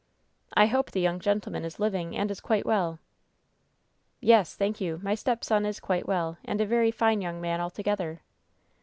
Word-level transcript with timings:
"I 0.55 0.65
hope 0.65 0.89
the 0.89 0.99
young 0.99 1.19
gentleman 1.19 1.63
is 1.63 1.79
living 1.79 2.17
and 2.17 2.31
is 2.31 2.39
quite 2.39 2.65
well." 2.65 2.97
"Yes, 4.19 4.55
thank 4.55 4.81
you, 4.81 4.99
my 5.03 5.13
stepson 5.13 5.63
is 5.63 5.79
quite 5.79 6.07
well, 6.07 6.39
and 6.43 6.59
a 6.59 6.65
very 6.65 6.89
fine 6.89 7.21
young 7.21 7.39
man 7.39 7.61
altogether." 7.61 8.23